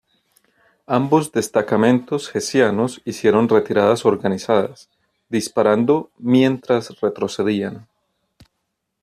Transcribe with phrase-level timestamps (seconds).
[0.87, 4.89] Ambos destacamentos hessianos hicieron retiradas organizadas,
[5.29, 7.87] disparando mientras retrocedían.